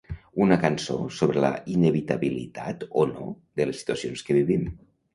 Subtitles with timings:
[0.45, 4.71] Una cançó sobre la inevitabilitat o no de les situacions que vivim.